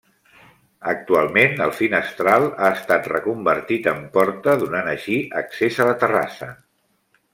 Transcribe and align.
Actualment, 0.91 1.51
el 1.65 1.73
finestral 1.81 2.47
ha 2.47 2.71
estat 2.77 3.09
reconvertit 3.13 3.91
en 3.93 4.01
porta, 4.17 4.57
donant 4.65 4.91
així 4.95 5.19
accés 5.43 5.79
a 5.79 5.87
la 5.91 5.95
terrassa. 6.07 6.49